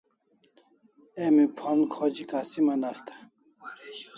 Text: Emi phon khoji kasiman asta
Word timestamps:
Emi 1.25 1.43
phon 1.57 1.79
khoji 1.93 2.23
kasiman 2.31 2.81
asta 2.89 3.13